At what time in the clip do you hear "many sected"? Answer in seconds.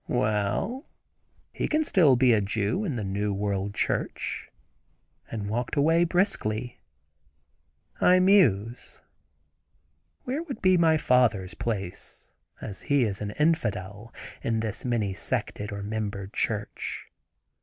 14.83-15.71